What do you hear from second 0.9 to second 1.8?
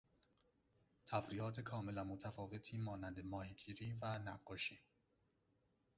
تفریحات